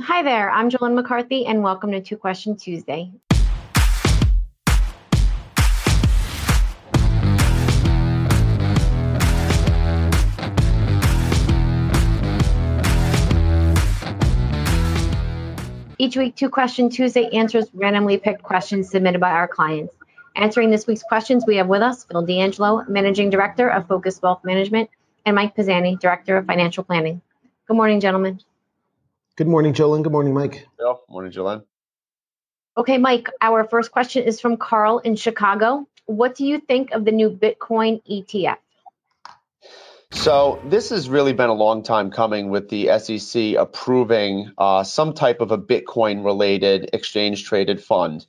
[0.00, 3.12] Hi there, I'm Jolynn McCarthy, and welcome to Two Question Tuesday.
[15.98, 19.94] Each week, Two Question Tuesday answers randomly picked questions submitted by our clients.
[20.36, 24.42] Answering this week's questions, we have with us Phil D'Angelo, Managing Director of Focus Wealth
[24.42, 24.88] Management,
[25.26, 27.20] and Mike Pisani, Director of Financial Planning.
[27.68, 28.40] Good morning, gentlemen.
[29.36, 30.02] Good morning, Jolynn.
[30.02, 30.66] Good morning, Mike.
[30.78, 31.62] Phil, morning, Jolynn.
[32.76, 35.88] Okay, Mike, our first question is from Carl in Chicago.
[36.04, 38.58] What do you think of the new Bitcoin ETF?
[40.10, 45.14] So this has really been a long time coming with the SEC approving uh, some
[45.14, 48.26] type of a Bitcoin-related exchange-traded fund.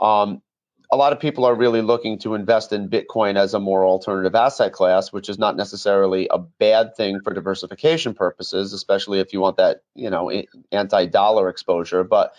[0.00, 0.40] Um,
[0.90, 4.34] a lot of people are really looking to invest in Bitcoin as a more alternative
[4.34, 9.40] asset class, which is not necessarily a bad thing for diversification purposes, especially if you
[9.40, 10.30] want that, you know,
[10.70, 12.04] anti-dollar exposure.
[12.04, 12.34] But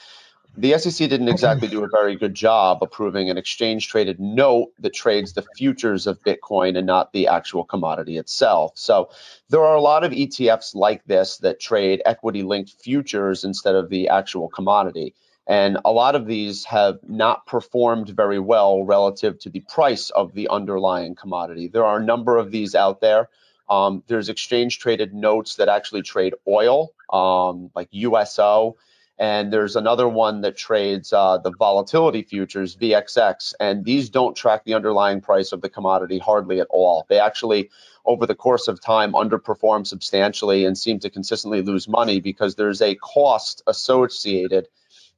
[0.56, 4.94] the SEC didn't exactly do a very good job approving an exchange traded note that
[4.94, 8.72] trades the futures of Bitcoin and not the actual commodity itself.
[8.76, 9.10] So
[9.50, 13.90] there are a lot of ETFs like this that trade equity linked futures instead of
[13.90, 15.14] the actual commodity.
[15.48, 20.34] And a lot of these have not performed very well relative to the price of
[20.34, 21.70] the underlying commodity.
[21.70, 23.30] There are a number of these out there.
[23.70, 28.76] Um, there's exchange traded notes that actually trade oil, um, like USO
[29.20, 34.64] and there's another one that trades uh, the volatility futures, VXX, and these don't track
[34.64, 37.06] the underlying price of the commodity hardly at all.
[37.10, 37.72] They actually,
[38.06, 42.82] over the course of time, underperform substantially and seem to consistently lose money because there's
[42.82, 44.68] a cost associated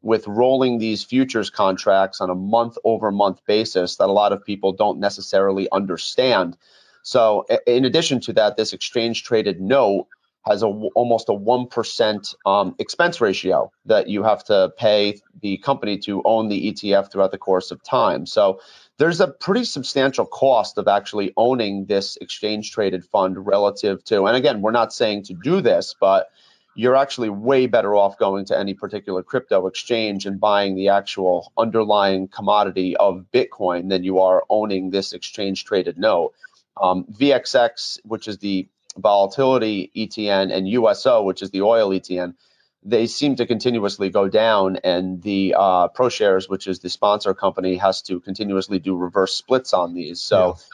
[0.02, 4.46] with rolling these futures contracts on a month over month basis that a lot of
[4.46, 6.58] people don't necessarily understand.
[7.04, 10.08] So, in addition to that, this exchange traded note
[10.46, 15.58] has a almost a one percent um, expense ratio that you have to pay the
[15.58, 18.26] company to own the ETF throughout the course of time.
[18.26, 18.62] So
[18.98, 24.36] there's a pretty substantial cost of actually owning this exchange traded fund relative to, and
[24.36, 26.30] again, we're not saying to do this, but
[26.80, 31.52] you're actually way better off going to any particular crypto exchange and buying the actual
[31.58, 36.34] underlying commodity of Bitcoin than you are owning this exchange traded note.
[36.82, 42.36] Um, VXX, which is the volatility ETN and USO, which is the oil ETN,
[42.82, 47.76] they seem to continuously go down, and the uh, ProShares, which is the sponsor company,
[47.76, 50.22] has to continuously do reverse splits on these.
[50.22, 50.70] So, yes.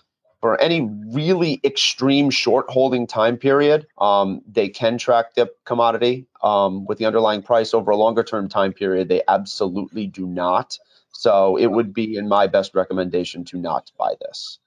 [0.45, 6.85] For any really extreme short holding time period, um, they can track the commodity um,
[6.85, 9.09] with the underlying price over a longer term time period.
[9.09, 10.77] They absolutely do not.
[11.13, 14.59] So, it would be in my best recommendation to not buy this.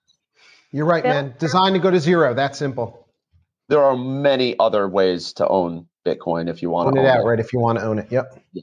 [0.73, 1.37] You're right, man.
[1.39, 2.35] Designed to go to zero.
[2.35, 3.07] That simple
[3.69, 7.11] there are many other ways to own Bitcoin if you want own to own it
[7.11, 8.11] outright if you want to own it.
[8.11, 8.43] Yep.
[8.53, 8.63] Yeah.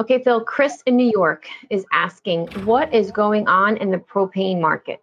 [0.00, 4.58] Okay, Phil, Chris in New York is asking, what is going on in the propane
[4.58, 5.02] market?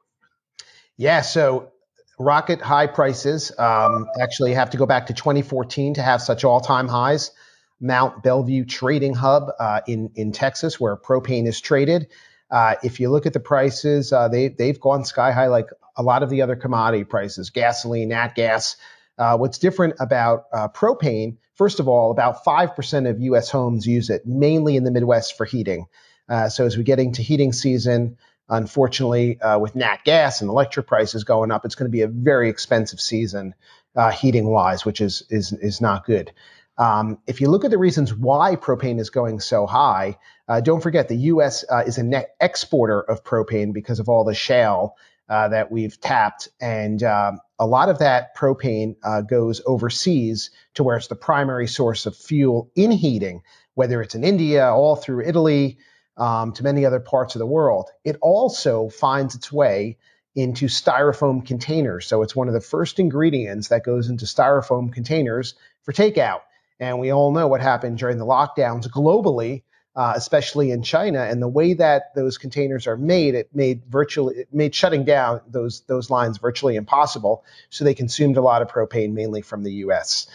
[0.99, 1.71] Yeah, so
[2.19, 6.89] rocket high prices um, actually have to go back to 2014 to have such all-time
[6.89, 7.31] highs.
[7.79, 12.07] Mont Belvieu Trading Hub uh, in in Texas, where propane is traded.
[12.51, 16.03] Uh, if you look at the prices, uh, they they've gone sky high like a
[16.03, 18.75] lot of the other commodity prices, gasoline, nat gas.
[19.17, 24.09] Uh, what's different about uh, propane, first of all, about 5% of US homes use
[24.09, 25.85] it, mainly in the Midwest for heating.
[26.27, 28.17] Uh, so as we get into heating season,
[28.49, 32.07] unfortunately, uh, with nat gas and electric prices going up, it's going to be a
[32.07, 33.53] very expensive season
[33.95, 36.31] uh, heating wise, which is, is, is not good.
[36.77, 40.17] Um, if you look at the reasons why propane is going so high,
[40.47, 41.65] uh, don't forget the U.S.
[41.69, 44.95] Uh, is a net exporter of propane because of all the shale
[45.27, 46.47] uh, that we've tapped.
[46.59, 51.67] And um, a lot of that propane uh, goes overseas to where it's the primary
[51.67, 53.41] source of fuel in heating,
[53.75, 55.77] whether it's in India, all through Italy,
[56.19, 57.89] um, to many other parts of the world.
[58.03, 59.97] It also finds its way
[60.35, 62.05] into styrofoam containers.
[62.05, 66.41] So it's one of the first ingredients that goes into styrofoam containers for takeout.
[66.79, 69.63] And we all know what happened during the lockdowns globally
[69.95, 71.19] uh, especially in China.
[71.23, 75.41] And the way that those containers are made, it made virtually it made shutting down
[75.45, 77.43] those those lines virtually impossible.
[77.69, 80.27] So they consumed a lot of propane, mainly from the U.S.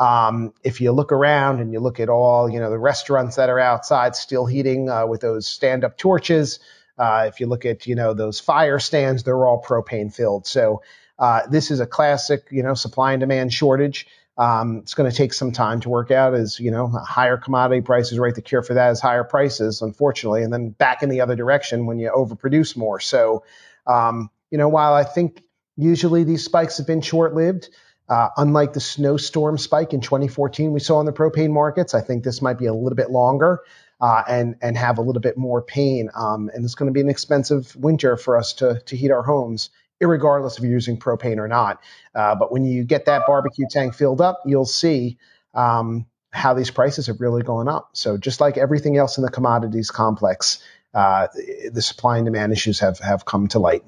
[0.00, 3.50] Um, if you look around and you look at all, you know, the restaurants that
[3.50, 6.58] are outside still heating uh, with those stand-up torches.
[6.98, 10.46] Uh, if you look at, you know, those fire stands, they're all propane filled.
[10.46, 10.82] So
[11.18, 14.06] uh, this is a classic, you know, supply and demand shortage.
[14.38, 17.82] Um, it's going to take some time to work out as, you know, higher commodity
[17.82, 18.34] prices, right?
[18.34, 21.84] The cure for that is higher prices, unfortunately, and then back in the other direction
[21.84, 23.00] when you overproduce more.
[23.00, 23.44] So,
[23.86, 25.42] um, you know, while I think
[25.76, 27.68] usually these spikes have been short lived,
[28.10, 32.24] Uh, unlike the snowstorm spike in 2014 we saw in the propane markets, I think
[32.24, 33.60] this might be a little bit longer
[34.00, 36.10] uh, and and have a little bit more pain.
[36.14, 39.22] Um, and it's going to be an expensive winter for us to to heat our
[39.22, 39.70] homes,
[40.00, 41.80] regardless of using propane or not.
[42.12, 45.16] Uh, but when you get that barbecue tank filled up, you'll see
[45.54, 47.90] um, how these prices have really gone up.
[47.92, 50.62] So just like everything else in the commodities complex,
[50.94, 51.28] uh,
[51.70, 53.84] the supply and demand issues have have come to light.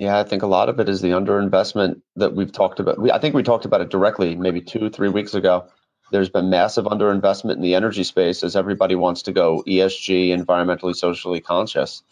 [0.00, 2.98] Yeah, I think a lot of it is the underinvestment that we've talked about.
[2.98, 5.66] We, I think we talked about it directly maybe two, three weeks ago.
[6.10, 10.96] There's been massive underinvestment in the energy space as everybody wants to go ESG, environmentally,
[10.96, 12.02] socially conscious.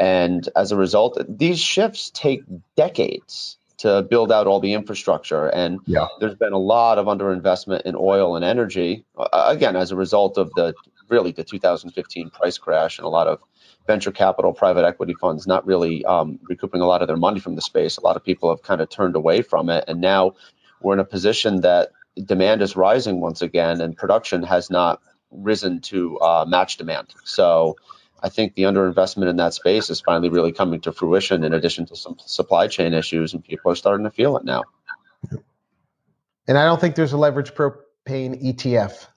[0.00, 2.42] And as a result, these shifts take
[2.74, 5.46] decades to build out all the infrastructure.
[5.46, 6.06] And yeah.
[6.20, 10.36] there's been a lot of underinvestment in oil and energy, uh, again, as a result
[10.36, 10.74] of the
[11.08, 13.40] really the 2015 price crash and a lot of
[13.86, 17.54] venture capital, private equity funds not really um, recouping a lot of their money from
[17.54, 17.96] the space.
[17.96, 20.34] A lot of people have kind of turned away from it, and now
[20.82, 21.92] we're in a position that
[22.22, 27.08] demand is rising once again, and production has not risen to uh, match demand.
[27.24, 27.76] So.
[28.22, 31.86] I think the underinvestment in that space is finally really coming to fruition in addition
[31.86, 34.64] to some supply chain issues, and people are starting to feel it now.
[36.46, 39.08] And I don't think there's a leverage propane ETF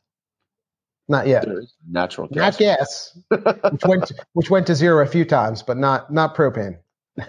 [1.11, 1.45] not yet.
[1.87, 2.37] Natural gas.
[2.37, 6.35] Not gas, which went to, which went to zero a few times, but not not
[6.35, 6.77] propane.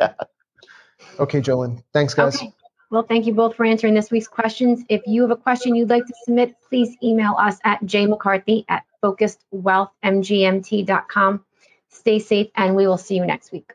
[1.18, 1.82] okay, Jolynn.
[1.92, 2.36] Thanks, guys.
[2.36, 2.52] Okay.
[2.90, 4.84] Well, thank you both for answering this week's questions.
[4.88, 8.84] If you have a question you'd like to submit, please email us at jmccarthy at
[9.02, 11.44] focusedwealthmgmt.com.
[11.92, 13.74] Stay safe, and we will see you next week.